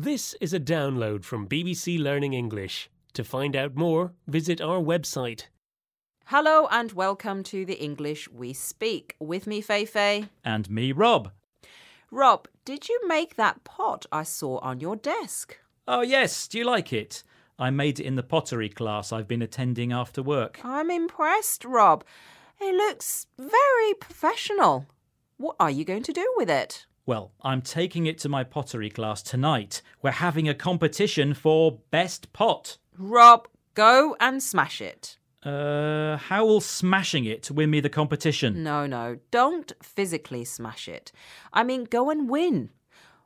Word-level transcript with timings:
This 0.00 0.34
is 0.40 0.54
a 0.54 0.60
download 0.60 1.24
from 1.24 1.48
BBC 1.48 2.00
Learning 2.00 2.32
English. 2.32 2.88
To 3.14 3.24
find 3.24 3.56
out 3.56 3.74
more, 3.74 4.12
visit 4.28 4.60
our 4.60 4.78
website. 4.78 5.46
Hello 6.26 6.68
and 6.70 6.92
welcome 6.92 7.42
to 7.42 7.64
the 7.64 7.82
English 7.82 8.28
we 8.30 8.52
speak. 8.52 9.16
With 9.18 9.48
me, 9.48 9.60
Feifei. 9.60 10.28
And 10.44 10.70
me, 10.70 10.92
Rob. 10.92 11.32
Rob, 12.12 12.46
did 12.64 12.88
you 12.88 13.00
make 13.08 13.34
that 13.34 13.64
pot 13.64 14.06
I 14.12 14.22
saw 14.22 14.58
on 14.58 14.78
your 14.78 14.94
desk? 14.94 15.58
Oh, 15.88 16.02
yes. 16.02 16.46
Do 16.46 16.58
you 16.58 16.64
like 16.64 16.92
it? 16.92 17.24
I 17.58 17.70
made 17.70 17.98
it 17.98 18.06
in 18.06 18.14
the 18.14 18.22
pottery 18.22 18.68
class 18.68 19.12
I've 19.12 19.26
been 19.26 19.42
attending 19.42 19.90
after 19.90 20.22
work. 20.22 20.60
I'm 20.62 20.92
impressed, 20.92 21.64
Rob. 21.64 22.04
It 22.60 22.72
looks 22.72 23.26
very 23.36 23.94
professional. 23.94 24.86
What 25.38 25.56
are 25.58 25.72
you 25.72 25.84
going 25.84 26.04
to 26.04 26.12
do 26.12 26.34
with 26.36 26.50
it? 26.50 26.86
Well, 27.08 27.32
I'm 27.40 27.62
taking 27.62 28.04
it 28.04 28.18
to 28.18 28.28
my 28.28 28.44
pottery 28.44 28.90
class 28.90 29.22
tonight. 29.22 29.80
We're 30.02 30.10
having 30.10 30.46
a 30.46 30.52
competition 30.52 31.32
for 31.32 31.78
best 31.90 32.34
pot. 32.34 32.76
Rob, 32.98 33.48
go 33.72 34.14
and 34.20 34.42
smash 34.42 34.82
it. 34.82 35.16
Uh, 35.42 36.18
how 36.18 36.44
will 36.44 36.60
smashing 36.60 37.24
it 37.24 37.50
win 37.50 37.70
me 37.70 37.80
the 37.80 37.88
competition? 37.88 38.62
No, 38.62 38.86
no, 38.86 39.20
don't 39.30 39.72
physically 39.82 40.44
smash 40.44 40.86
it. 40.86 41.10
I 41.50 41.64
mean, 41.64 41.84
go 41.84 42.10
and 42.10 42.28
win. 42.28 42.68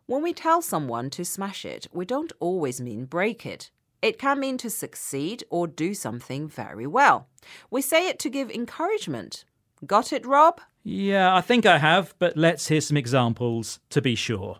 When 0.06 0.22
we 0.22 0.32
tell 0.32 0.62
someone 0.62 1.10
to 1.10 1.24
smash 1.24 1.64
it, 1.64 1.88
we 1.92 2.04
don't 2.04 2.32
always 2.38 2.80
mean 2.80 3.06
break 3.06 3.44
it. 3.44 3.72
It 4.00 4.16
can 4.16 4.38
mean 4.38 4.58
to 4.58 4.70
succeed 4.70 5.42
or 5.50 5.66
do 5.66 5.92
something 5.92 6.46
very 6.46 6.86
well. 6.86 7.26
We 7.68 7.82
say 7.82 8.06
it 8.06 8.20
to 8.20 8.30
give 8.30 8.48
encouragement. 8.48 9.44
Got 9.86 10.12
it, 10.12 10.24
Rob? 10.24 10.60
Yeah, 10.84 11.34
I 11.34 11.40
think 11.40 11.66
I 11.66 11.78
have, 11.78 12.14
but 12.18 12.36
let's 12.36 12.68
hear 12.68 12.80
some 12.80 12.96
examples 12.96 13.80
to 13.90 14.00
be 14.00 14.14
sure. 14.14 14.58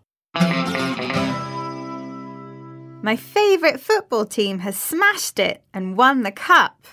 My 3.03 3.17
favourite 3.17 3.79
football 3.79 4.25
team 4.25 4.59
has 4.59 4.77
smashed 4.77 5.39
it 5.39 5.63
and 5.73 5.97
won 5.97 6.23
the 6.23 6.31
cup. 6.31 6.87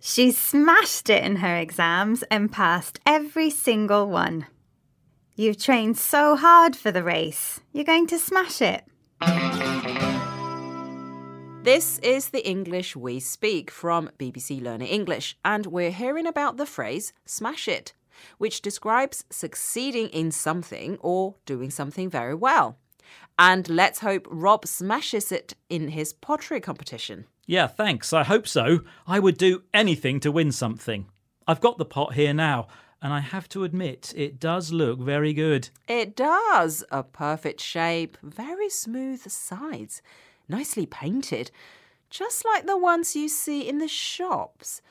She 0.00 0.32
smashed 0.32 1.08
it 1.08 1.24
in 1.24 1.36
her 1.36 1.56
exams 1.56 2.24
and 2.24 2.52
passed 2.52 2.98
every 3.06 3.50
single 3.50 4.08
one. 4.08 4.46
You've 5.36 5.58
trained 5.58 5.96
so 5.96 6.36
hard 6.36 6.76
for 6.76 6.90
the 6.92 7.02
race. 7.02 7.60
You're 7.72 7.84
going 7.84 8.06
to 8.08 8.18
smash 8.18 8.60
it. 8.60 8.84
This 11.64 11.98
is 12.00 12.28
the 12.28 12.46
English 12.46 12.94
we 12.94 13.20
speak 13.20 13.70
from 13.70 14.10
BBC 14.18 14.62
Learning 14.62 14.88
English, 14.88 15.38
and 15.42 15.64
we're 15.64 15.90
hearing 15.90 16.26
about 16.26 16.58
the 16.58 16.66
phrase 16.66 17.14
smash 17.24 17.68
it, 17.68 17.94
which 18.36 18.60
describes 18.60 19.24
succeeding 19.30 20.08
in 20.08 20.30
something 20.30 20.98
or 21.00 21.36
doing 21.46 21.70
something 21.70 22.10
very 22.10 22.34
well. 22.34 22.76
And 23.38 23.66
let's 23.66 24.00
hope 24.00 24.26
Rob 24.30 24.66
smashes 24.66 25.32
it 25.32 25.54
in 25.70 25.88
his 25.88 26.12
pottery 26.12 26.60
competition. 26.60 27.24
Yeah, 27.46 27.66
thanks. 27.66 28.12
I 28.12 28.24
hope 28.24 28.46
so. 28.46 28.80
I 29.06 29.18
would 29.18 29.38
do 29.38 29.62
anything 29.72 30.20
to 30.20 30.30
win 30.30 30.52
something. 30.52 31.06
I've 31.46 31.62
got 31.62 31.78
the 31.78 31.86
pot 31.86 32.12
here 32.12 32.34
now, 32.34 32.68
and 33.00 33.10
I 33.10 33.20
have 33.20 33.48
to 33.48 33.64
admit, 33.64 34.12
it 34.14 34.38
does 34.38 34.70
look 34.70 35.00
very 35.00 35.32
good. 35.32 35.70
It 35.88 36.14
does. 36.14 36.84
A 36.90 37.02
perfect 37.02 37.62
shape, 37.62 38.18
very 38.22 38.68
smooth 38.68 39.22
sides, 39.30 40.02
nicely 40.48 40.86
painted, 40.86 41.50
just 42.10 42.44
like 42.44 42.66
the 42.66 42.78
ones 42.78 43.16
you 43.16 43.28
see 43.28 43.68
in 43.68 43.78
the 43.78 43.88
shops. 43.88 44.82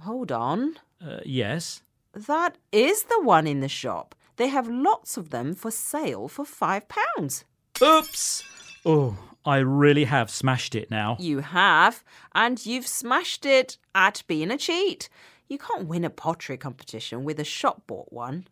Hold 0.00 0.32
on. 0.32 0.76
Uh, 1.04 1.20
yes. 1.24 1.82
That 2.12 2.58
is 2.70 3.04
the 3.04 3.20
one 3.22 3.46
in 3.46 3.60
the 3.60 3.68
shop. 3.68 4.14
They 4.36 4.48
have 4.48 4.68
lots 4.68 5.16
of 5.16 5.30
them 5.30 5.54
for 5.54 5.70
sale 5.70 6.28
for 6.28 6.44
five 6.44 6.86
pounds. 6.88 7.44
Oops! 7.82 8.42
Oh, 8.84 9.16
I 9.44 9.58
really 9.58 10.04
have 10.04 10.30
smashed 10.30 10.74
it 10.74 10.90
now. 10.90 11.16
You 11.18 11.40
have, 11.40 12.04
and 12.34 12.64
you've 12.64 12.86
smashed 12.86 13.44
it 13.44 13.76
at 13.94 14.22
being 14.26 14.50
a 14.50 14.58
cheat. 14.58 15.08
You 15.48 15.58
can't 15.58 15.86
win 15.86 16.04
a 16.04 16.10
pottery 16.10 16.56
competition 16.56 17.24
with 17.24 17.40
a 17.40 17.44
shop 17.44 17.82
bought 17.86 18.12
one. 18.12 18.46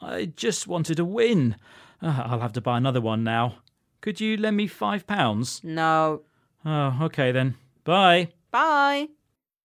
I 0.00 0.26
just 0.26 0.66
wanted 0.66 0.96
to 0.96 1.04
win. 1.04 1.56
Uh, 2.00 2.22
I'll 2.26 2.40
have 2.40 2.52
to 2.54 2.60
buy 2.60 2.76
another 2.76 3.00
one 3.00 3.22
now. 3.22 3.56
Could 4.02 4.20
you 4.20 4.36
lend 4.36 4.56
me 4.56 4.66
five 4.66 5.06
pounds? 5.06 5.60
No. 5.64 6.22
Oh, 6.64 6.98
okay 7.02 7.30
then. 7.32 7.54
Bye. 7.84 8.28
Bye. 8.50 9.08